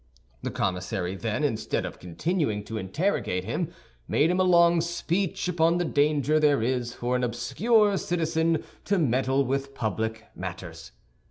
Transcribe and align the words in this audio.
The 0.41 0.49
commissary 0.49 1.13
then, 1.15 1.43
instead 1.43 1.85
of 1.85 1.99
continuing 1.99 2.63
to 2.63 2.79
interrogate 2.79 3.43
him, 3.43 3.71
made 4.07 4.31
him 4.31 4.39
a 4.39 4.43
long 4.43 4.81
speech 4.81 5.47
upon 5.47 5.77
the 5.77 5.85
danger 5.85 6.39
there 6.39 6.63
is 6.63 6.91
for 6.95 7.15
an 7.15 7.23
obscure 7.23 7.99
citizen 7.99 8.63
to 8.85 8.97
meddle 8.97 9.45
with 9.45 9.75
public 9.75 10.23
matters. 10.35 10.91